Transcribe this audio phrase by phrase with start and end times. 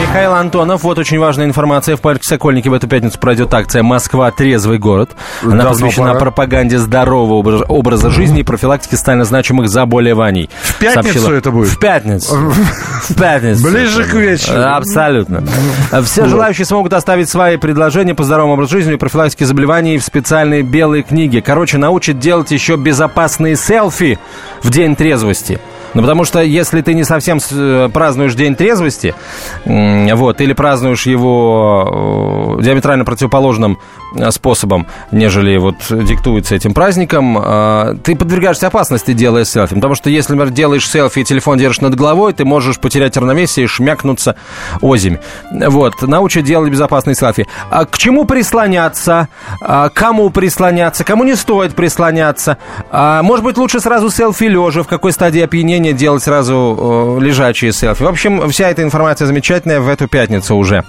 [0.00, 1.96] Михаил Антонов, вот очень важная информация.
[1.96, 4.30] В парке Сокольники в эту пятницу пройдет акция «Москва.
[4.30, 5.10] Трезвый город».
[5.42, 6.20] Она Давно посвящена пора.
[6.20, 10.50] пропаганде здорового образ- образа жизни и профилактике стально значимых заболеваний.
[10.62, 11.68] В пятницу Сообщила- это будет?
[11.68, 12.34] В пятницу.
[12.36, 13.62] В пятницу.
[13.64, 14.62] Ближе к вечеру.
[14.62, 15.42] Абсолютно.
[16.04, 20.62] Все желающие смогут оставить свои предложения по здоровому образу жизни и профилактике заболеваний в специальной
[20.62, 21.40] белой книге.
[21.42, 24.18] Короче, научат делать еще безопасные селфи
[24.62, 25.60] в день трезвости.
[25.94, 29.14] Ну, потому что если ты не совсем э, празднуешь День трезвости,
[29.64, 33.78] вот, или празднуешь его э, диаметрально противоположным
[34.16, 37.34] э, способом, нежели вот диктуется этим праздником,
[38.02, 39.74] ты подвергаешься опасности, делая селфи.
[39.74, 43.64] Потому что если, например, делаешь селфи и телефон держишь над головой, ты можешь потерять равновесие
[43.64, 44.36] и шмякнуться
[44.80, 45.18] озимь.
[45.50, 47.46] Вот, научат делать безопасные селфи.
[47.70, 49.28] А к чему прислоняться?
[49.60, 51.04] А кому прислоняться?
[51.04, 52.58] Кому не стоит прислоняться?
[52.90, 54.82] А, может быть, лучше сразу селфи лежа?
[54.82, 58.02] В какой стадии опьянения делать сразу лежачие селфи?
[58.02, 60.84] В общем, вся эта информация замечательная в эту пятницу уже.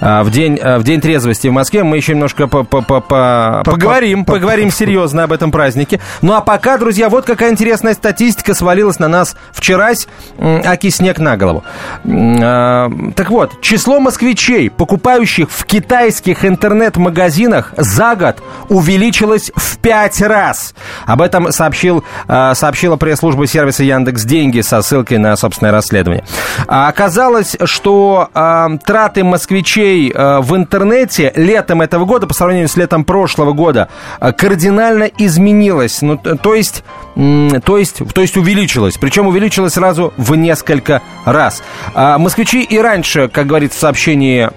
[0.00, 3.00] А, в, день, а, в день трезвости в Москве мы еще немножко по- по- по-
[3.00, 6.00] по- поговорим, поговорим серьезно об этом празднике.
[6.22, 10.08] Ну а пока, друзья, вот какая интересная статистика свалилась на нас вчерась.
[10.38, 11.64] Аки снег на голову.
[12.04, 20.74] А, Так вот, число москвичей, покупающих в китайских интернет-магазинах за год увеличилось в пять раз.
[21.06, 26.24] Об этом сообщил, сообщила пресс-служба сервиса Яндекс Деньги со ссылкой на собственное расследование.
[26.66, 32.76] А Оказалось, что а, траты москвичей а, в интернете летом этого года по сравнению с
[32.78, 36.00] летом прошлого года а, кардинально изменилось.
[36.00, 36.84] Ну, то есть,
[37.16, 38.96] м, то есть, то есть увеличилось.
[38.96, 41.62] Причем увеличилось сразу в несколько раз.
[41.92, 44.48] А, москвичи и раньше, как говорится в сообщении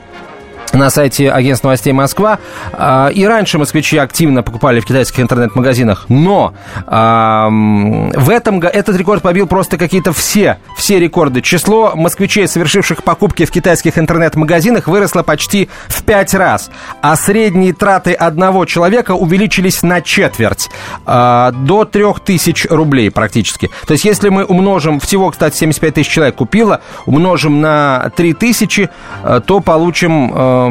[0.74, 2.40] на сайте агентства новостей Москва.
[2.74, 6.54] А, И раньше москвичи активно покупали в китайских интернет-магазинах, но
[6.86, 11.42] в этом этот рекорд побил просто какие-то все, все рекорды.
[11.42, 16.70] Число москвичей, совершивших покупки в китайских интернет-магазинах, выросло почти в пять раз,
[17.02, 20.70] а средние траты одного человека увеличились на четверть,
[21.06, 23.70] а, до 3000 рублей практически.
[23.88, 28.90] То есть если мы умножим, всего, кстати, 75 тысяч человек купило, умножим на 3000,
[29.24, 30.63] э, то получим, эм,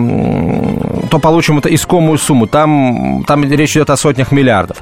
[1.10, 2.47] то получим это искомую сумму.
[2.47, 4.78] Там, там речь идет о сотнях миллиардов.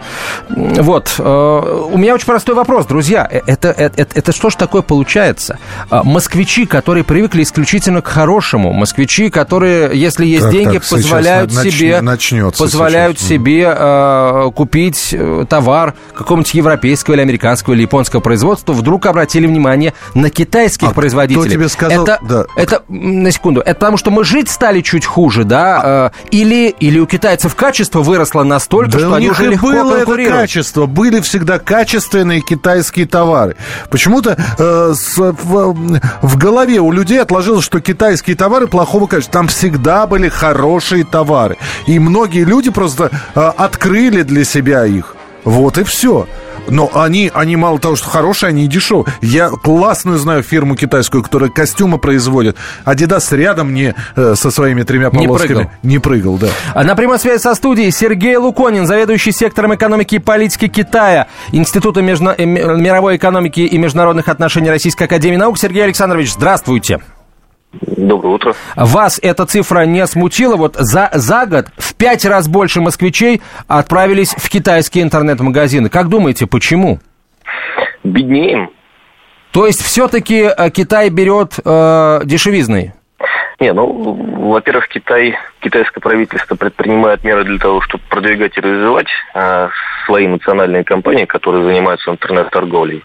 [0.48, 1.14] Вот.
[1.18, 3.26] э, У меня очень простой вопрос, друзья.
[3.30, 5.58] Э, Это, это, это, это что ж такое получается?
[5.90, 11.50] А, Москвичи, которые привыкли исключительно к хорошему, москвичи, которые, если есть Так, деньги, так, позволяют
[11.52, 13.28] нач- себе, начнется позволяют сейчас.
[13.28, 19.94] себе э, купить э, товар какого-нибудь европейского или американского или японского производства, вдруг обратили внимание
[20.14, 21.50] на китайских А кто производителей.
[21.50, 22.44] тебе сказал- Это, да.
[22.56, 26.12] это, на секунду, это потому что мы жить стали чуть хуже, да?
[26.12, 29.66] э, или, или у китайцев качество выросло настолько, Да что у они них уже легко
[29.68, 30.86] было это качество.
[30.86, 33.56] Были всегда качественные китайские товары.
[33.90, 35.74] Почему-то э, с- в,
[36.22, 39.32] в голове у людей отложилось, что китайские товары плохого качества.
[39.32, 41.56] Там всегда были хорошие товары.
[41.86, 45.16] И многие люди просто э, открыли для себя их.
[45.44, 46.26] Вот и все.
[46.68, 49.06] Но они, они мало того, что хорошие, они и дешевые.
[49.20, 52.56] Я классную знаю фирму китайскую, которая костюмы производит.
[52.84, 55.54] Адидас рядом не э, со своими тремя Не полосками.
[55.54, 55.70] прыгал.
[55.82, 56.48] Не прыгал, да.
[56.74, 62.00] А На прямой связи со студией Сергей Луконин, заведующий сектором экономики и политики Китая Института
[62.00, 65.58] межна- э, мировой экономики и международных отношений Российской Академии Наук.
[65.58, 67.00] Сергей Александрович, здравствуйте.
[67.72, 68.54] Доброе утро.
[68.76, 70.56] Вас эта цифра не смутила?
[70.56, 75.88] Вот за, за год в пять раз больше москвичей отправились в китайские интернет-магазины.
[75.88, 76.98] Как думаете, почему?
[78.02, 78.70] Беднеем.
[79.52, 82.92] То есть все-таки Китай берет э, дешевизной?
[83.60, 89.68] Не, ну, во-первых, Китай, китайское правительство предпринимает меры для того, чтобы продвигать и развивать э,
[90.06, 92.98] свои национальные компании, которые занимаются интернет-торговлей.
[92.98, 93.04] А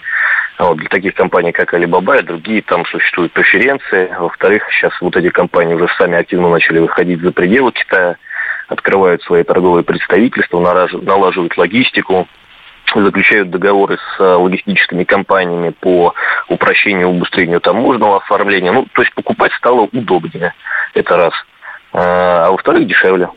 [0.57, 4.09] Вот, для таких компаний, как Alibaba и другие, там существуют преференции.
[4.17, 8.15] Во-вторых, сейчас вот эти компании уже сами активно начали выходить за пределы Китая,
[8.69, 12.27] открывают свои торговые представительства, налаживают логистику,
[12.93, 16.13] заключают договоры с э, логистическими компаниями по
[16.47, 18.71] упрощению, убыстрению таможенного оформления.
[18.71, 20.53] Ну, то есть покупать стало удобнее.
[20.93, 21.33] Это раз.
[21.91, 23.29] А, а во-вторых, дешевле.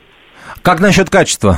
[0.62, 1.56] Как насчет качества?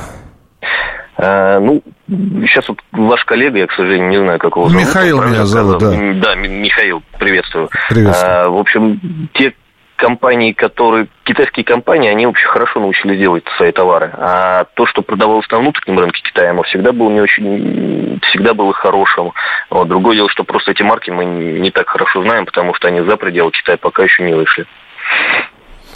[1.23, 4.87] А, ну, сейчас вот ваш коллега, я, к сожалению, не знаю, как его зовут.
[4.87, 5.91] Михаил меня зовут, да.
[5.91, 7.69] Да, Михаил, приветствую.
[7.89, 8.45] Приветствую.
[8.45, 9.53] А, в общем, те
[9.97, 11.07] компании, которые...
[11.25, 14.11] Китайские компании, они вообще хорошо научились делать свои товары.
[14.17, 18.19] А то, что продавалось на внутреннем рынке Китая, оно всегда было не очень...
[18.29, 19.31] Всегда было хорошим.
[19.69, 19.87] Вот.
[19.87, 23.15] Другое дело, что просто эти марки мы не так хорошо знаем, потому что они за
[23.15, 24.65] пределы Китая пока еще не вышли.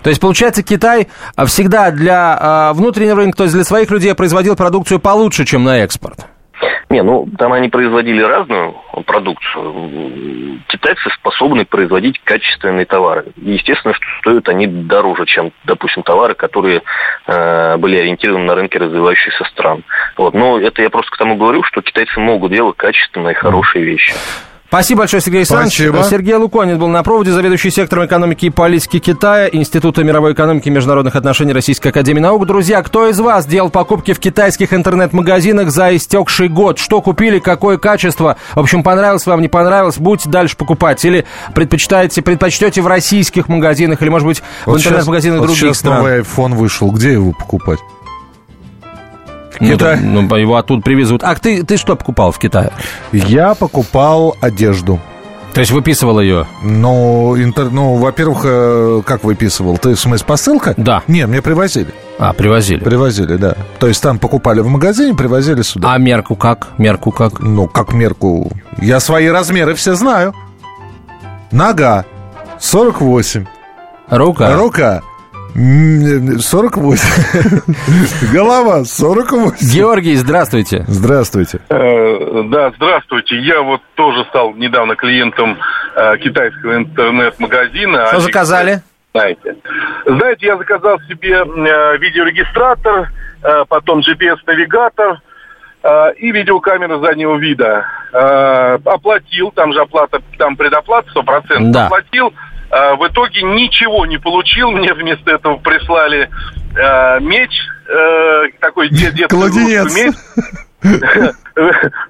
[0.06, 4.14] То есть, получается, Китай а, всегда для а, внутреннего рынка, то есть для своих людей
[4.14, 6.28] производил продукцию получше, чем на экспорт?
[6.92, 8.76] Не, ну там они производили разную
[9.08, 10.62] продукцию.
[10.68, 13.26] Китайцы способны производить качественные товары.
[13.38, 16.84] Естественно, что стоят они дороже, чем, допустим, товары, которые
[17.26, 19.84] э, были ориентированы на рынке развивающихся стран.
[20.18, 20.36] Вот.
[20.36, 24.14] Но это я просто к тому говорю, что китайцы могут делать качественные, хорошие вещи.
[24.76, 25.74] Спасибо большое, Сергей Александрович.
[25.74, 26.04] Спасибо.
[26.04, 30.70] Сергей Луконин был на проводе, заведующий сектором экономики и политики Китая, Института мировой экономики и
[30.70, 32.46] международных отношений Российской Академии Наук.
[32.46, 36.78] Друзья, кто из вас делал покупки в китайских интернет-магазинах за истекший год?
[36.78, 38.36] Что купили, какое качество?
[38.54, 39.98] В общем, понравилось вам, не понравилось?
[39.98, 41.06] Будете дальше покупать.
[41.06, 45.68] Или предпочитаете, предпочтете в российских магазинах, или, может быть, в Вот интернет-магазинах сейчас, вот других
[45.70, 45.98] сейчас стран?
[46.00, 46.92] новый iPhone вышел.
[46.92, 47.80] Где его покупать?
[49.60, 51.24] В Ну, ну, его оттуда привезут.
[51.24, 52.72] А ты, ты что покупал в Китае?
[53.12, 55.00] Я покупал одежду.
[55.54, 56.46] То есть выписывал ее?
[56.64, 57.70] Ну, интер...
[57.72, 59.78] ну, во-первых, э, как выписывал?
[59.78, 60.74] Ты, в смысле, посылка?
[60.76, 61.02] Да.
[61.08, 61.94] Нет, мне привозили.
[62.20, 62.84] А, привозили.
[62.84, 63.56] Привозили, да.
[63.80, 65.94] То есть там покупали в магазине, привозили сюда.
[65.94, 66.68] А мерку как?
[66.78, 67.40] Мерку как?
[67.40, 68.52] Ну, как мерку.
[68.82, 70.36] Я свои размеры все знаю.
[71.52, 72.04] Нога
[72.60, 73.46] 48.
[74.10, 74.58] Рука?
[74.58, 75.02] Рука
[75.56, 78.30] 48.
[78.34, 79.74] Голова 48.
[79.74, 80.84] Георгий, здравствуйте.
[80.88, 81.60] Здравствуйте.
[81.70, 83.40] Э, Да, здравствуйте.
[83.40, 85.58] Я вот тоже стал недавно клиентом
[85.96, 88.08] э, китайского интернет-магазина.
[88.08, 88.82] Что заказали?
[89.14, 89.56] Знаете.
[90.06, 93.12] Знаете, я заказал себе э, видеорегистратор,
[93.70, 95.22] потом GPS-навигатор
[96.18, 97.86] и видеокамера заднего вида.
[98.12, 101.72] Оплатил, там же оплата, там предоплата 100%.
[101.72, 101.86] Да.
[101.86, 102.34] Оплатил.
[102.72, 104.72] Э, в итоге ничего не получил.
[104.76, 106.30] Мне вместо этого прислали
[106.76, 107.52] э, меч,
[107.88, 109.96] э, такой де- детский Кладенец.
[109.96, 110.14] меч.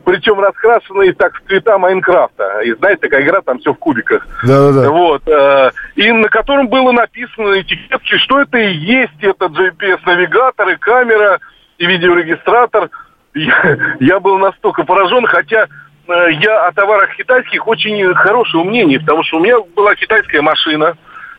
[0.04, 2.60] Причем раскрашенный так в цвета Майнкрафта.
[2.62, 4.28] И знаете, такая игра, там все в кубиках.
[4.44, 4.90] Да-да-да.
[4.90, 5.22] Вот.
[5.28, 10.76] э, И на котором было написано на этикетке, что это и есть этот GPS-навигатор, и
[10.78, 11.40] камера,
[11.78, 12.90] и видеорегистратор.
[13.36, 15.68] Я, я был настолько поражен, хотя
[16.08, 20.98] я о товарах китайских очень хорошее мнение, потому что у меня была китайская машина,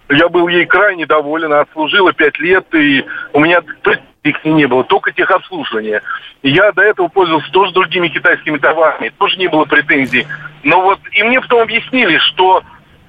[0.09, 3.63] я был ей крайне доволен, отслужила пять лет, и у меня
[4.23, 6.03] их не было, только техобслуживание.
[6.43, 10.27] Я до этого пользовался тоже другими китайскими товарами, тоже не было претензий.
[10.65, 12.63] Но вот и мне потом объяснили, что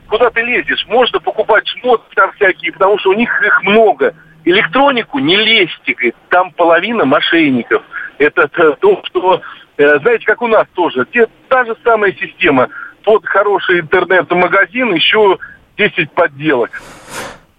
[0.08, 4.14] куда ты лезешь, можно покупать шмотки там всякие, потому что у них их много.
[4.46, 7.84] Электронику не лезьте, говорит, там половина мошенников.
[8.18, 9.40] Это т- то, что, э,
[9.78, 12.68] знаете, как у нас тоже, те, та же самая система.
[13.04, 15.38] Под хороший интернет-магазин еще
[15.78, 16.72] 10 подделок.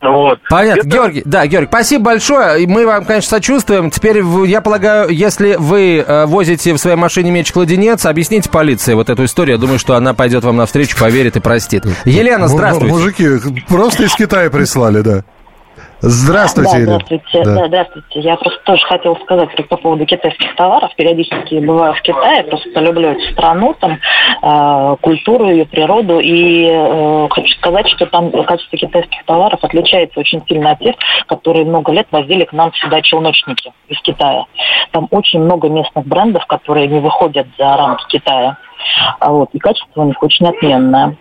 [0.00, 0.38] Вот.
[0.48, 0.80] Понятно.
[0.80, 2.62] Это- Георгий, да, Георгий, спасибо большое.
[2.62, 3.90] И Мы вам, конечно, сочувствуем.
[3.90, 9.24] Теперь, я полагаю, если вы э, возите в своей машине меч-кладенец, объясните полиции вот эту
[9.24, 9.56] историю.
[9.56, 11.84] Я думаю, что она пойдет вам навстречу, поверит и простит.
[12.04, 12.94] Елена, здравствуйте.
[12.94, 13.28] Мужики,
[13.68, 15.24] просто из Китая прислали, да.
[16.00, 17.42] Здравствуйте, да, здравствуйте.
[17.44, 17.54] Да.
[17.54, 17.66] Да.
[17.66, 18.20] здравствуйте.
[18.20, 20.90] Я просто тоже хотела сказать по поводу китайских товаров.
[20.96, 23.98] Периодически бываю в Китае, просто люблю эту страну, там,
[24.42, 26.20] э, культуру, ее природу.
[26.20, 30.94] И э, хочу сказать, что там качество китайских товаров отличается очень сильно от тех,
[31.26, 34.44] которые много лет возили к нам сюда челночники из Китая.
[34.92, 38.56] Там очень много местных брендов, которые не выходят за рамки Китая.
[39.18, 41.16] А вот, и качество у них очень отменное.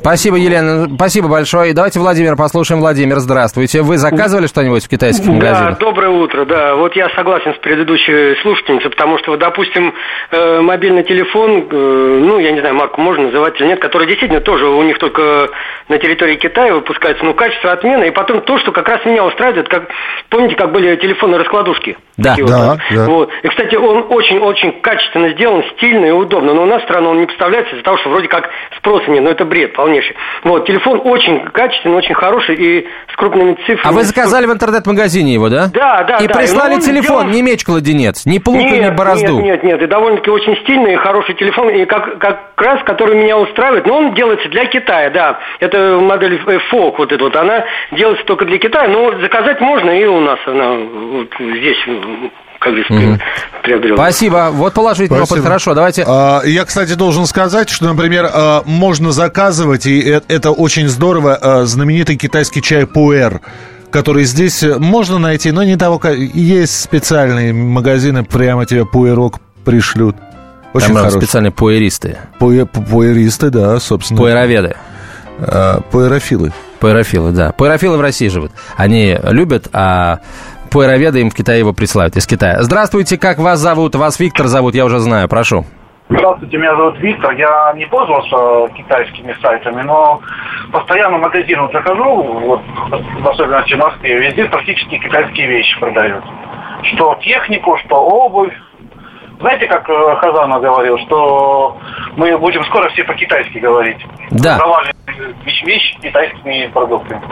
[0.00, 0.88] Спасибо, Елена.
[0.94, 1.70] Спасибо большое.
[1.70, 2.80] И давайте Владимир послушаем.
[2.80, 3.82] Владимир, здравствуйте.
[3.82, 5.78] Вы заказывали что-нибудь в китайских Да, магазинах?
[5.78, 6.74] доброе утро, да.
[6.76, 9.94] Вот я согласен с предыдущей слушательницей, потому что, вот, допустим,
[10.30, 14.40] э, мобильный телефон, э, ну, я не знаю, марку можно называть или нет, который действительно
[14.40, 15.48] тоже у них только
[15.88, 19.68] на территории Китая выпускается, ну, качество отмена, и потом то, что как раз меня устраивает,
[19.68, 19.88] как,
[20.28, 21.96] помните, как были телефоны-раскладушки?
[22.16, 22.30] Да.
[22.30, 23.04] Такие Да, да.
[23.06, 23.30] Вот.
[23.42, 27.26] И, кстати, он очень-очень качественно сделан, стильно и удобно, но у нас страна он не
[27.26, 30.16] представляется из-за того, что вроде как спроса нет, но это бред полнейший.
[30.42, 33.82] Вот, телефон очень качественный, очень хороший и с крупными цифрами.
[33.84, 35.68] А вы заказали в интернет-магазине его, да?
[35.72, 36.34] Да, да, И да.
[36.34, 39.34] прислали И он телефон, сделан- не меч-кладенец, не плуг и не нет, борозду.
[39.40, 43.16] Нет, нет, нет, и довольно-таки очень стильный и хороший телефон, и как, как раз, который
[43.16, 45.38] меня устраивает, но он делается для Китая, да.
[45.60, 46.34] Это модель
[46.70, 50.38] Фок, вот эта вот, она делается только для Китая, но заказать можно, и у нас
[50.46, 51.78] она вот здесь,
[52.60, 53.94] как.
[53.94, 54.50] Спасибо.
[54.52, 55.28] Вот положительный опыт.
[55.28, 55.46] Спасибо.
[55.46, 56.04] Хорошо, давайте...
[56.06, 61.34] А, Я, кстати, должен сказать, что, например, а, можно заказывать, и э- это очень здорово,
[61.40, 63.40] а, знаменитый китайский чай пуэр
[63.90, 66.16] который здесь э, можно найти, но не того, как...
[66.18, 70.16] Есть специальные магазины, прямо тебе пуэрок пришлют.
[70.72, 71.20] Очень Там хороший.
[71.20, 74.18] специальные пуэристы, Пуэ- пу- Пуэристы, да, собственно.
[74.18, 74.74] пуэроведы.
[75.38, 76.52] А, Пуэрофилы.
[76.80, 77.52] Пуэрофилы, да.
[77.52, 78.50] Пуэрофилы в России живут.
[78.76, 80.18] Они любят, а
[80.74, 82.56] пуэроведы им в Китае его присылают, из Китая.
[82.62, 83.94] Здравствуйте, как вас зовут?
[83.94, 85.64] Вас Виктор зовут, я уже знаю, прошу.
[86.08, 87.30] Здравствуйте, меня зовут Виктор.
[87.36, 90.20] Я не пользовался китайскими сайтами, но
[90.72, 96.24] постоянно в магазин захожу, вот, в особенности в Москве, везде практически китайские вещи продают.
[96.82, 98.52] Что технику, что обувь.
[99.38, 101.78] знаете, как э, Хазанов говорил, что
[102.16, 104.04] мы будем скоро все по-китайски говорить.
[104.32, 104.58] Да.
[104.58, 104.92] Торговали
[105.64, 107.22] вещь китайскими продуктами.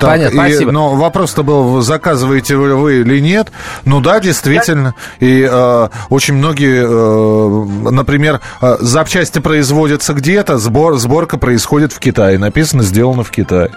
[0.00, 0.72] Так, Понятно, и- спасибо.
[0.72, 3.52] но вопрос-то был, заказываете вы, вы или нет.
[3.84, 4.94] Ну да, действительно.
[5.18, 12.38] И э, очень многие, э, например, э, запчасти производятся где-то, сбор, сборка происходит в Китае.
[12.38, 13.70] Написано, сделано в Китае.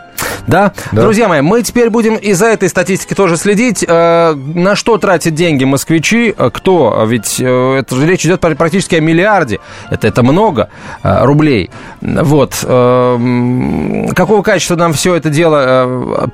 [0.48, 0.74] Да?
[0.92, 1.02] Да.
[1.04, 3.84] Друзья мои, мы теперь будем из-за этой статистики тоже следить.
[3.88, 6.34] Э, на что тратят деньги москвичи?
[6.38, 7.04] Э, Кто?
[7.08, 9.60] Ведь э, это же речь идет пр- практически о миллиарде.
[9.90, 10.70] Это, это много
[11.04, 11.70] рублей.
[12.02, 12.54] Вот.
[12.62, 16.30] Какого качества нам все это дело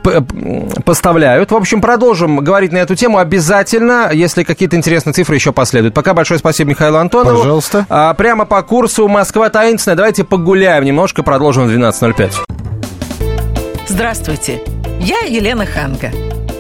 [0.86, 1.51] поставляют?
[1.51, 5.93] В общем, продолжим говорить на эту тему обязательно, если какие-то интересные цифры еще последуют.
[5.93, 7.39] Пока большое спасибо Михаилу Антонову.
[7.39, 7.86] Пожалуйста.
[7.89, 9.96] А, прямо по курсу Москва таинственная.
[9.96, 12.49] Давайте погуляем немножко, продолжим в 12.05.
[14.00, 14.62] Здравствуйте,
[15.01, 16.10] я Елена Ханга.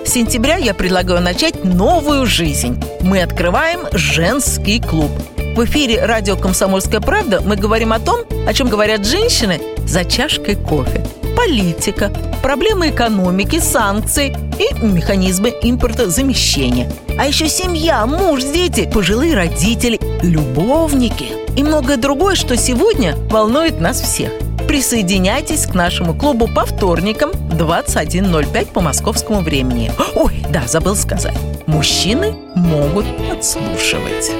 [0.05, 2.83] С сентября я предлагаю начать новую жизнь.
[2.99, 5.09] Мы открываем женский клуб.
[5.55, 10.57] В эфире радио «Комсомольская правда» мы говорим о том, о чем говорят женщины за чашкой
[10.57, 11.01] кофе.
[11.37, 12.11] Политика,
[12.43, 16.91] проблемы экономики, санкции и механизмы импортозамещения.
[17.17, 24.01] А еще семья, муж, дети, пожилые родители, любовники и многое другое, что сегодня волнует нас
[24.01, 24.33] всех.
[24.69, 29.91] Присоединяйтесь к нашему клубу по вторникам 21.05 по московскому времени.
[30.13, 31.35] Ой, да, забыл сказать.
[31.65, 34.31] Мужчины могут подслушивать.